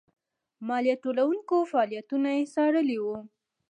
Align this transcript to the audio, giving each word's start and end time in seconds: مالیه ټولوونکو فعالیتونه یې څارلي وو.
مالیه 0.67 0.95
ټولوونکو 1.03 1.55
فعالیتونه 1.71 2.29
یې 2.37 2.43
څارلي 2.53 2.97
وو. 3.01 3.17